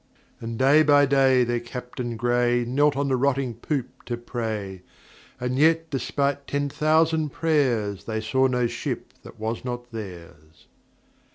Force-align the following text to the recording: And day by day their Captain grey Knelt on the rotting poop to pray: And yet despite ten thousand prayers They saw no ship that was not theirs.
And 0.39 0.57
day 0.57 0.81
by 0.81 1.05
day 1.05 1.43
their 1.43 1.59
Captain 1.59 2.17
grey 2.17 2.65
Knelt 2.65 2.97
on 2.97 3.07
the 3.07 3.15
rotting 3.15 3.53
poop 3.53 4.03
to 4.05 4.17
pray: 4.17 4.81
And 5.39 5.59
yet 5.59 5.91
despite 5.91 6.47
ten 6.47 6.69
thousand 6.69 7.29
prayers 7.29 8.05
They 8.05 8.19
saw 8.19 8.47
no 8.47 8.65
ship 8.65 9.13
that 9.21 9.39
was 9.39 9.63
not 9.63 9.91
theirs. 9.91 10.65